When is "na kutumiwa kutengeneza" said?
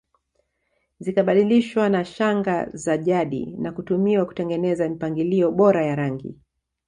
3.57-4.89